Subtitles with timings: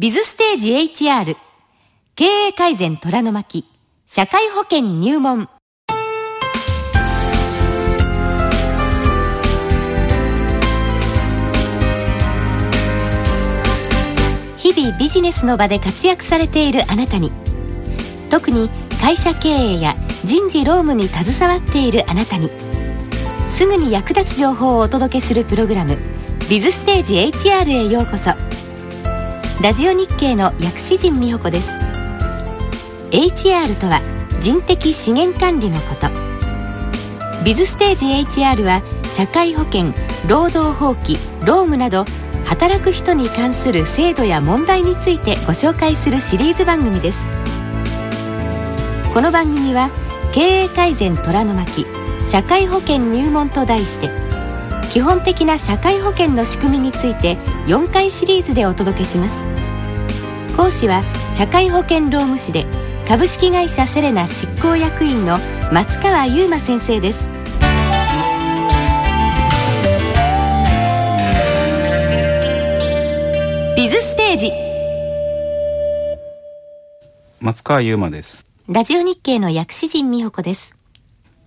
[0.00, 1.36] ビズステージ HR
[2.16, 3.66] 経営改善虎の巻。
[4.06, 5.50] 社会保険入門。
[14.56, 17.30] 日々ビジネスの場で活躍されているあなたに。
[18.30, 18.70] 特に
[19.02, 22.48] 会社経営や人事労務に携わっているあなたに。
[23.50, 25.98] すぐに役立つ情報をお届けするプログラム
[26.48, 28.49] 「ビズステージ HR」へようこそ。
[29.62, 31.68] ラジオ日経の薬師陣美穂子です。
[33.10, 34.00] HR とは
[34.40, 36.08] 人的資源管理のこと。
[37.44, 38.06] ビズステージ
[38.40, 38.80] HR は
[39.14, 39.92] 社会保険
[40.26, 42.06] 労働法規労務など
[42.46, 47.18] 働く人に関する制度や問題についてご紹介するシリーズ番組です。
[49.12, 49.90] この番組は
[50.32, 51.84] 経営改善虎の巻
[52.26, 54.29] 社会保険入門と題して
[54.90, 57.36] 基本的な社会保険の仕組みについて
[57.66, 59.46] 4回シリーズでお届けします。
[60.56, 61.04] 講師は
[61.34, 62.66] 社会保険労務士で
[63.06, 65.38] 株式会社セレナ執行役員の
[65.72, 67.20] 松川優馬先生です。
[73.76, 74.52] ビズステージ。
[77.38, 78.44] 松川優馬です。
[78.66, 80.74] ラジオ日経の薬師陣美穂子です。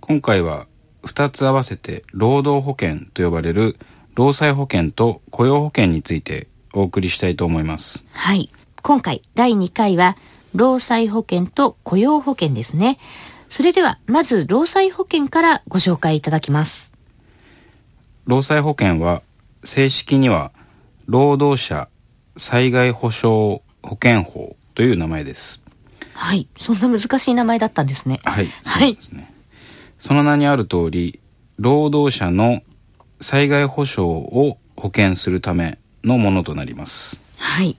[0.00, 0.66] 今回は
[1.04, 3.76] 2つ合わせて労働保険と呼ばれる
[4.14, 8.04] 労災保険と雇用保険についてお送りしたいと思います。
[8.12, 8.50] はい。
[8.82, 10.16] 今回第2回は
[10.54, 12.98] 労災保険と雇用保険ですね。
[13.48, 16.92] それではまず労災保険からご紹介いただきます。
[18.26, 19.22] 労災保険は
[19.64, 20.52] 正式には
[21.06, 21.88] 労働者
[22.36, 25.60] 災害保障保険法という名前です。
[26.14, 26.48] はい。
[26.58, 28.20] そんな難しい名前だったんですね。
[28.24, 28.46] はい。
[28.64, 28.88] はい。
[28.88, 29.31] そうですね
[30.02, 31.20] その名にある通り
[31.58, 32.62] 労働者の
[33.20, 37.20] 災害保障を保険するためのものとなります。
[37.36, 37.76] はい。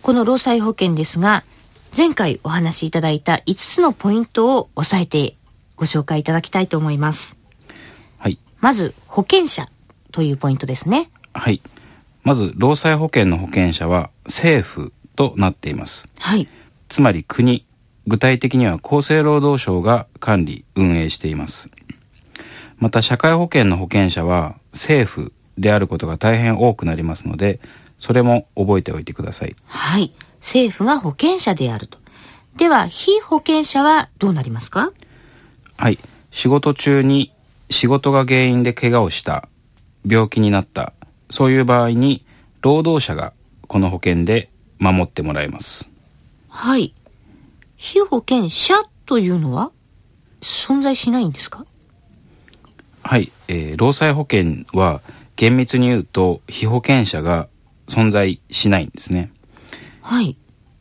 [0.00, 1.44] この労災保険ですが
[1.94, 5.36] 前回お話しいただいた5つのポイントを押さえて
[5.76, 7.36] ご紹介いただきたいと思います。
[8.16, 8.38] はい。
[8.60, 9.68] まず保険者
[10.12, 11.10] というポイントですね。
[11.34, 11.60] はい。
[12.22, 16.08] まず労災保険の保険者は政府となっています。
[16.18, 16.48] はい。
[16.88, 17.66] つまり国
[18.06, 21.70] 具体的には厚生労働省が管理運営しています。
[22.78, 27.60] また社会保険の保険者は政府であることが大変多くなりますので
[27.98, 29.54] それも覚えておいてください。
[29.66, 30.12] はい。
[30.40, 31.98] 政府が保険者であると。
[32.56, 34.92] では非保険者はどうなりますか？
[35.76, 35.98] はい。
[36.30, 37.32] 仕事中に
[37.68, 39.48] 仕事が原因で怪我をした
[40.06, 40.94] 病気になった
[41.28, 42.24] そういう場合に
[42.62, 43.34] 労働者が
[43.68, 45.88] この保険で守ってもらえます。
[46.48, 46.94] はい
[47.82, 48.74] 非保険者
[49.06, 49.72] というのは
[50.42, 51.64] 存在しないんですか？
[53.02, 55.00] はい、えー労災保険は
[55.34, 57.48] 厳密に言うと被保険者が
[57.88, 59.32] 存在しないんですね。
[60.02, 60.36] はい。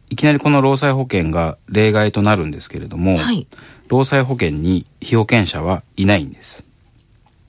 [0.09, 3.47] いきなりこの労災保険が例外となるんですけれども、はい。
[3.87, 6.65] 労災保険に被保険者はいないんです。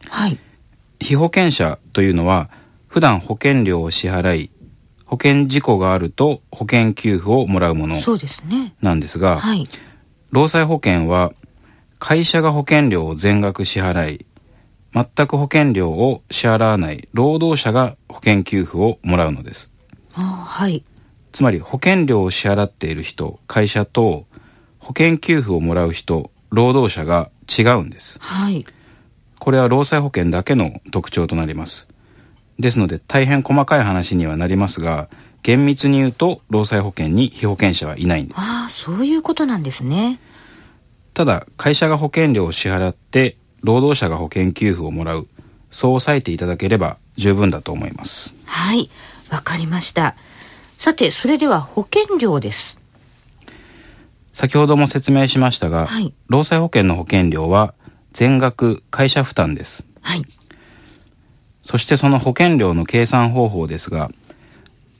[0.08, 0.38] はい。
[1.00, 2.50] 被保険者というのは
[2.86, 4.50] 普段保険料を支払い
[5.10, 7.96] 保険事故があると保険給付をもらうもの
[8.80, 9.66] なんですが、はい。
[10.30, 11.32] 労災保険は
[11.98, 14.26] 会社が保険料を全額支払い
[14.94, 19.68] 全く保険料を支払わない労働者が保険給付をもらうのです。
[20.14, 20.84] あはい。
[21.32, 24.26] つまり保険料を支払っている人会社と
[24.78, 28.16] 保険給付をもらう人労働者が違うんです。
[28.20, 28.64] はい。
[29.40, 31.88] これは労災保険だけの特徴となります
[32.60, 35.08] ですので大変細かい話にはなりますが
[35.42, 38.38] 厳密に言うと労災保険に被保険者はいないんです。
[38.38, 40.20] ああそういうことなんですね。
[41.14, 45.28] ただ会社が保険料を支払って労働者が保険給付をもらう
[45.70, 48.34] そう押さえていただければ十分だと思います。
[48.44, 48.90] はい
[49.30, 50.16] わかりました。
[50.76, 52.78] さてそれでは保険料です。
[54.32, 56.14] 先ほども説明しましたが、はい。
[56.28, 57.74] 労災保険の保険料は
[58.12, 59.84] 全額会社負担です。
[60.00, 60.24] はい
[61.70, 64.10] そしてその保険料の計算方法ですが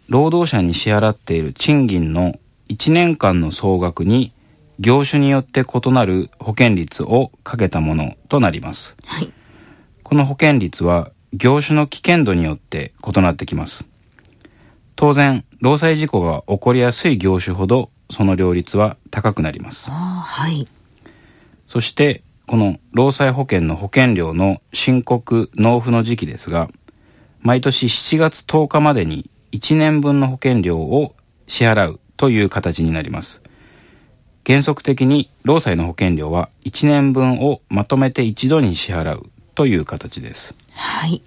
[0.08, 2.38] 労働者に支払っている賃金の
[2.68, 4.32] 1年間の総額に
[4.78, 9.32] 業種によって異なる保険率をかけたものとなりますはい
[10.10, 13.86] この保険率は業種の危険度によって異なってきます。
[14.96, 19.90] 当然、労災事故が起こりやすい業種ほどその両率は高くなります。
[19.90, 20.66] はい
[21.68, 26.68] そして、この労災保険の保険料の申告納付の時期ですが、
[27.38, 31.14] 毎年7月10日までに1年分の保険料を
[31.46, 33.40] 支払うという形になります。
[34.44, 40.56] 原則的に労災の保険料は1年分をまとめて一度に支払うという形です。
[40.72, 41.22] はい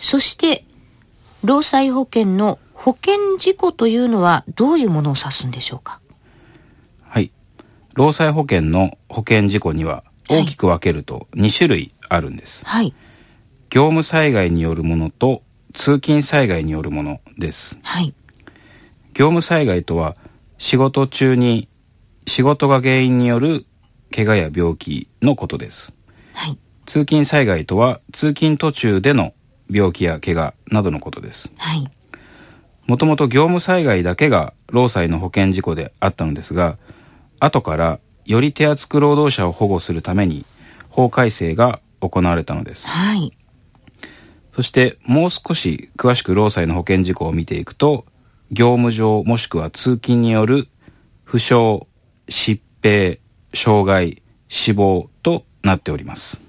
[0.00, 0.64] そして
[1.44, 6.00] 労災保険の保険事故というのはどういうものを指すんでしょうか？
[7.94, 12.64] 労災保険の保険事故には大きく分けると2種類あるんです。
[12.64, 12.94] はい。
[13.68, 15.42] 業務災害によるものと
[15.74, 17.78] 通勤災害によるものです。
[17.82, 18.14] はい。
[19.14, 20.16] 業務災害とは
[20.58, 21.68] 仕事中に
[22.26, 23.66] 仕事が原因による
[24.14, 25.92] 怪我や病気のことです。
[26.32, 26.58] はい。
[26.86, 29.34] 通勤災害とは通勤途中での
[29.70, 31.50] 病気や怪我などのことです。
[31.56, 31.90] はい。
[32.86, 36.76] もともと業務災害だけが労災の保険事故であったのですが、
[37.40, 40.44] 後からより手厚く労働者を保護するために
[40.88, 42.86] 法改正が行われたのです。
[42.86, 43.36] はい。
[44.52, 48.04] そしてもう少し詳しく労災の保険事故を見ていくと、
[48.50, 50.68] 業務上もしくは通勤による
[51.24, 51.86] 負傷、
[52.28, 53.20] 疾病、
[53.54, 56.42] 障害、死亡となっております。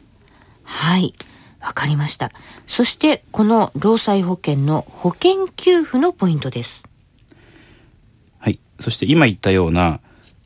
[0.63, 1.13] はい。
[1.61, 2.31] わかりました。
[2.65, 6.88] そして、この労災保険の保険給付のポイントです。
[8.39, 8.59] はい。
[8.79, 9.99] そして今言ったような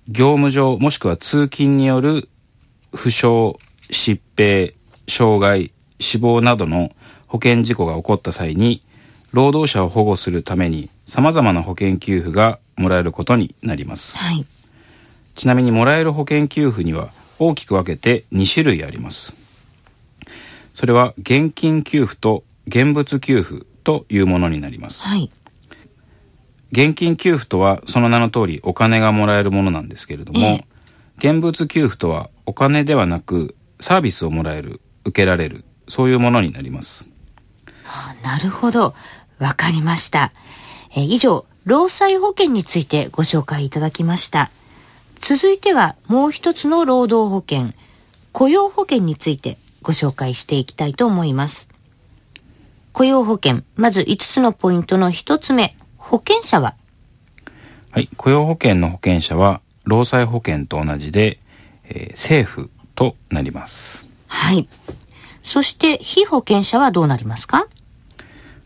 [0.07, 2.29] 業務上もしくは通勤による
[2.93, 3.57] 負傷、
[3.89, 4.73] 疾病、
[5.07, 6.91] 障害、死亡などの
[7.27, 8.83] 保険事故が起こった際に
[9.31, 14.17] 労働者を保護するために様々な保険給付がもらえることになります。
[14.17, 14.45] はい。
[15.35, 19.35] ちなみにもらえる保険給付には大きく分けて2種類あります。
[20.73, 25.03] それは現金給付と現物給付というものになります。
[25.03, 25.31] はい。
[26.71, 30.75] 現金給付とはその名の通りお金がもらえるものなんですけれども、ええ
[31.17, 37.07] 現物給付とはお金ではなくサービスをもらえる、受けられる、そういうものになります。
[37.85, 38.93] あなるほど。
[39.39, 40.33] わかりました。
[40.91, 44.51] えー以上、労災保険についてご紹介いただきました。
[45.19, 47.73] 続いてはもう一つの労働保険、
[48.31, 51.67] 雇用保険についてご紹介していきたいと思います。
[52.91, 56.75] 雇用保険、まず5つのポイントの1つ目、保険者は？
[57.89, 61.39] はい、雇用保険の保険者は労災保険と同じで、
[61.85, 64.07] えー政府となります。
[64.27, 64.67] はい。
[65.43, 67.67] そして被保険者はどうなりますか？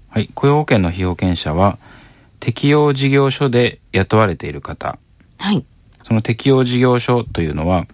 [0.09, 1.79] はい、雇用保険の被保険者は
[2.39, 4.99] 適用事業所で雇われている方、
[5.37, 5.65] はい。
[6.03, 7.87] その適用事業所というのは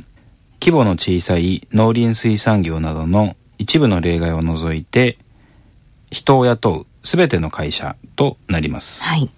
[0.60, 5.18] 規模の小さい農林水産業などの一部の例外を除いて
[6.12, 9.04] 人を雇うすべての会社となります。
[9.04, 9.30] はい。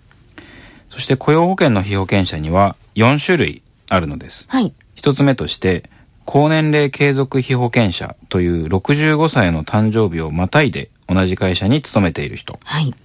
[0.90, 4.46] そして雇用保険の被保険者には4種類あるのです。
[4.48, 4.74] はい。
[4.96, 5.90] 一つ目として
[6.26, 12.60] 高年齢継続被保険者という65歳の誕生日をまたいで同じ会社に勤めている人。
[12.64, 12.96] はい。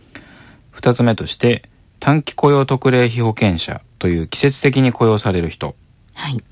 [0.71, 1.69] 二つ目として
[2.01, 5.75] 短期雇用特例被保険者という季節的に雇用される人。
[6.15, 6.43] はい。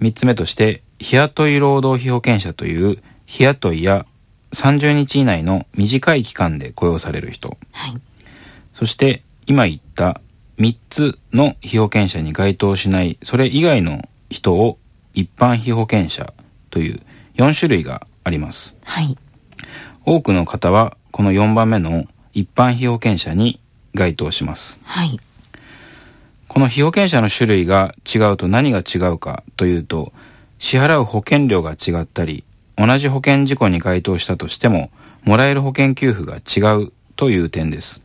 [0.00, 4.06] 三つ目として日雇い労働被保険者という日雇いや
[4.52, 7.56] 30日以内の短い期間で雇用される人。
[7.72, 8.00] はい。
[8.74, 10.20] そして今言った
[10.58, 14.78] 3つの被保険者に該当しないそれ以外の人を
[15.14, 16.32] 一般被保険者
[16.70, 17.00] という
[17.36, 18.76] 4種類があります。
[18.84, 19.16] はい。
[20.04, 23.60] 多くの方はこの4番目の一般被保険者に
[23.94, 24.78] 該当します。
[24.82, 25.18] はい。
[26.48, 30.12] この被保険者の種類が違うと何が違うかというと
[30.58, 32.44] 支払う保険料が違ったり
[32.76, 34.90] 同じ保険事故に該当したとしても
[35.24, 38.00] もらえる保険給付が違うという点です。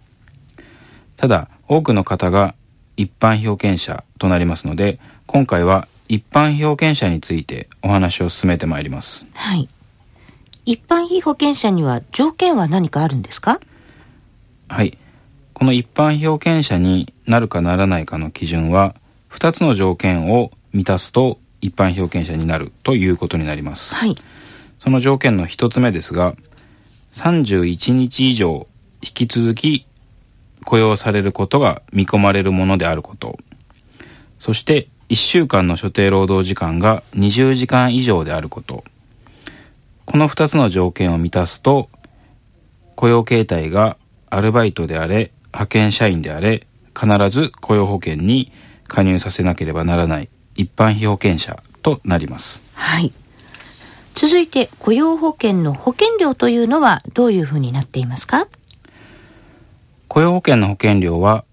[1.16, 2.56] ただ多くの方が
[2.96, 9.26] 一般被保険者となりますので今回は一般被保険者についてお話を進めてまいります。
[9.34, 9.68] はい。
[10.66, 13.60] 一般被保険者には条件は何かあるんですか？
[14.68, 14.98] はい。
[15.54, 18.94] この一般被保険者になるかならないかの基準は、
[19.32, 23.96] 2つの条件を満たすと一般被保険者になるということになります。
[23.96, 24.16] はい。
[24.88, 26.34] その条件の1つ目ですが、
[27.12, 28.68] 31日以上
[29.02, 29.86] 引き続き
[30.64, 33.38] 雇用されることが見込まれるものであること。
[34.40, 38.86] そして1週間の所定労働時間が20時間以上であること。
[40.06, 41.90] この2つの条件を満たすと、
[42.96, 43.98] 雇用形態が
[44.30, 46.66] アルバイトであれ、派遣社員であれ、
[46.98, 48.54] 必ず雇用保険に
[48.88, 52.64] 加入させなければならない一般被保険者となります。
[52.74, 53.12] はい。
[54.20, 58.48] 続いて雇用保険の保険料というのはどういうふうになっていますか？
[60.08, 61.46] 雇用保険の保険料は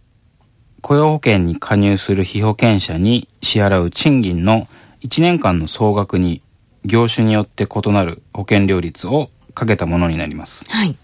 [0.81, 4.67] 雇用保険に加入する被保険者に支払う賃金の
[5.03, 6.41] 1年間の総額に
[6.87, 10.65] 業種によって異なる保険料率をかけたものになります。
[10.71, 10.97] はい。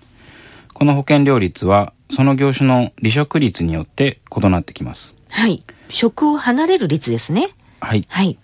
[0.73, 5.15] この保険料率はその業種の離職率によって異なってきます。
[5.29, 5.63] はい。
[5.91, 7.51] 職を離れる率ですね。
[7.81, 8.07] はい。
[8.09, 8.39] はい。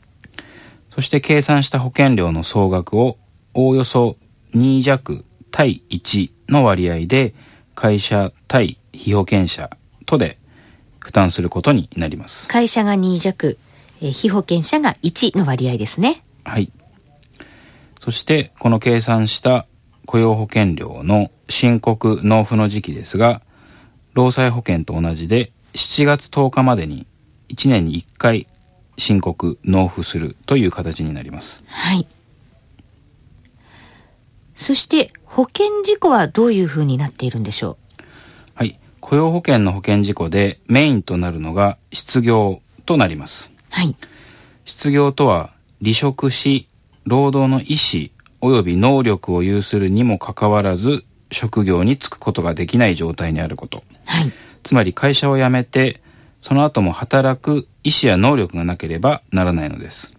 [0.97, 3.19] そして計算した保険料の総額を
[3.53, 4.17] おおよそ
[4.55, 7.35] 2弱対1の割合で
[7.75, 9.69] 会社対被保険者
[10.07, 10.39] とで
[10.99, 12.49] 負担することになります。
[12.49, 13.59] 会社が2弱、
[14.01, 16.25] えー、被保険者が1の割合ですね。
[16.45, 16.73] はい。
[18.01, 19.67] そしてこの計算した
[20.07, 23.43] 雇用保険料の申告納付の時期ですが
[24.15, 27.07] 労災保険と同じで7月10日までに
[27.51, 28.47] 1年に1回
[28.99, 31.63] 申告納付するという形になります。
[31.67, 32.07] はい。
[34.57, 38.03] そして保険事故はどういうふうになっているんでしょう？
[38.55, 38.79] はい。
[39.01, 43.51] 雇用保険の保険事故でメインとなるのが失業となります。
[43.69, 43.95] はい。
[44.65, 46.69] 失業とは離職し
[47.05, 48.11] 労働の意思
[48.41, 56.01] 及び能力を有するにもかかわらず職業に就くことができない状態にあること、はい、つまり会社を辞めて
[56.47, 60.13] その後も働く意思や能力がなければならないのです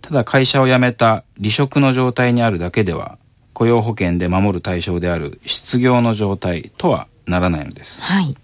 [0.00, 3.18] ただ会社を辞めた離職の状態にあるだけでは
[3.52, 8.38] 雇用保険で守る対象である失業の状態とはならないのです、はい、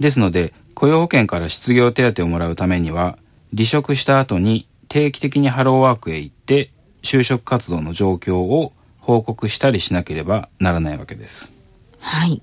[0.00, 3.18] ですので雇用保険から失業手当をもらうためには
[3.54, 6.70] 離職した後に定期的にハローワークへ行って
[7.02, 11.52] 就職活動の状況を報告したりしなければならないわけです。
[11.98, 12.40] はい。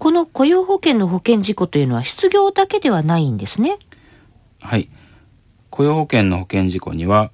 [0.00, 3.78] この雇用保険の保険事故というのは失業だけではないんですね。
[4.58, 4.88] はい。
[5.68, 7.30] 雇用保険の保険事故には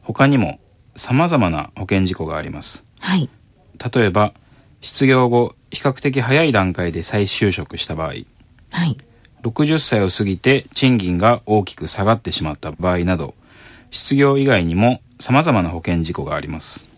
[0.00, 0.60] 他にも
[0.96, 2.86] 様々な保険事故があります。
[3.00, 3.28] はい。
[3.94, 4.32] 例えば
[4.80, 8.12] 失業後比較的早い段階で再就職した場合、は
[8.86, 8.96] い。
[9.42, 13.34] 60歳を過ぎて賃金が大きく下がってしまった場合など、
[13.90, 16.88] 失業以外にも様々な保険事故があります。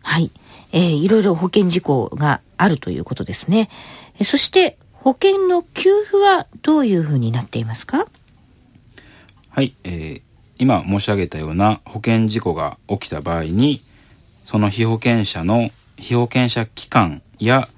[0.00, 0.30] はい。
[0.72, 3.70] えー、いろいろ保険事故があるということですね。
[4.18, 8.06] えそして保険の給付はどういうふうになっていますか？
[9.50, 10.22] はい、えー、
[10.58, 13.82] 今申し上げたような保険事故が起きた場合に
[14.44, 17.68] その被保険者の被保険者期間や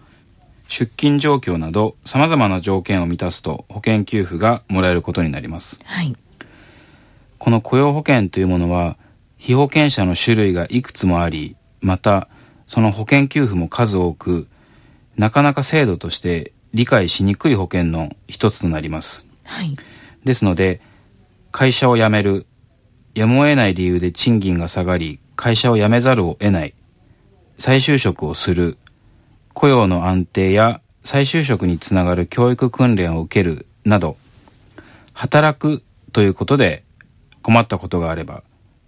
[0.69, 5.81] 出勤状況など様々な条件を満たすと保険給付がもらえることになります。
[5.85, 6.17] はい。
[7.39, 8.97] この雇用保険というものは
[9.39, 12.29] 被保険者の種類がいくつもあり、また
[12.69, 14.47] その保険給付も数多く、
[15.17, 19.27] なかなか制度として理解しにくい保険の一つとなります。
[19.45, 19.77] はい。
[20.25, 20.81] ですので、
[21.51, 22.47] 会社を辞める、
[23.15, 26.75] やむを得ない理由で賃金が下がり、会社を辞めざるを得ない、
[27.59, 28.77] 再就職をする、
[29.55, 34.19] 雇用の安定や再就職につながる教育訓練を受けるなど、
[35.15, 35.83] 働く
[36.13, 36.85] ということで
[37.41, 38.43] 困ったことがあれば、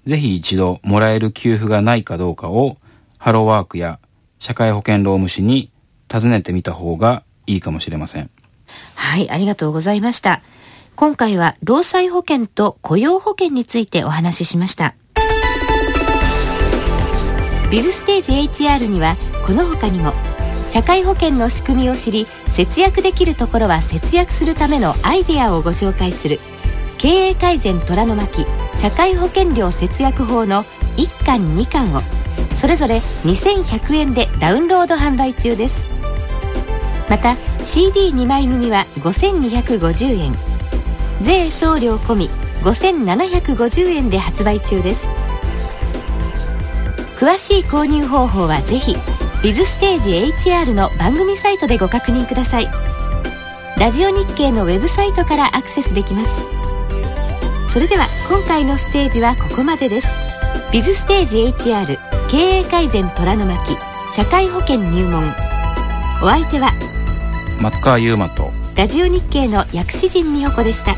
[0.05, 2.77] ぜひ一度もらえる給付がないかどうかを
[3.21, 4.01] ハローワークや
[4.39, 5.71] 社会保険労務士に
[6.09, 8.31] 尋ねてみた方がいいかもしれません。
[8.95, 10.41] はい、ありがとうございました。
[10.97, 14.95] 今回は労災保険と雇用保険についてお話ししました。
[17.71, 20.13] ビズステージ HR にはこの他にも
[20.71, 26.39] 社会保険の仕組みを知り節約できるところは節約するためのアイデアをご紹介する
[26.97, 28.47] 経営改善虎の巻
[28.77, 30.65] 社会保険料節約法の
[30.97, 32.01] 1巻2巻を
[32.61, 35.89] それぞれ2100円でダウンロード販売中です。
[37.09, 37.31] また
[37.65, 40.33] CD2 枚組は5250円。
[41.23, 42.29] 税送料込み
[42.63, 45.07] 5750円で発売中です。
[47.19, 48.95] 詳しい購入方法はぜひ
[49.43, 50.11] ビズステージ
[50.51, 52.69] HR の番組サイトでご確認ください。
[53.79, 56.31] ラジオ日経のウェブサイトからアクセスできます。
[57.73, 60.09] それでは今回のステージはここまでです。
[60.71, 63.77] ビズステージ HR 経営改善虎の巻
[64.15, 65.25] 社会保険入門。
[66.23, 66.71] お相手は
[67.61, 70.95] 松川優馬とラジオ日経の薬師陣美穂子でした